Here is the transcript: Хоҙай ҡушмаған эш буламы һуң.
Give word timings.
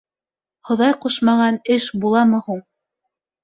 Хоҙай 0.69 0.95
ҡушмаған 1.03 1.61
эш 1.77 1.87
буламы 2.07 2.43
һуң. 2.51 2.67